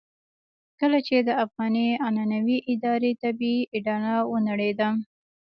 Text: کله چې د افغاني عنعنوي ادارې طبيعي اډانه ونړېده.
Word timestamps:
کله 0.79 0.99
چې 1.07 1.15
د 1.27 1.29
افغاني 1.43 1.87
عنعنوي 2.05 2.57
ادارې 2.73 3.11
طبيعي 3.23 3.59
اډانه 3.77 4.13
ونړېده. 4.31 4.89